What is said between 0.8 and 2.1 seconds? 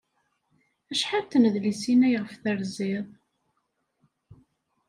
Acḥal n tnedlisin